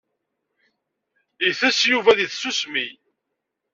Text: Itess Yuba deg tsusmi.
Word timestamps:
Itess 1.47 1.79
Yuba 1.91 2.11
deg 2.19 2.29
tsusmi. 2.31 2.87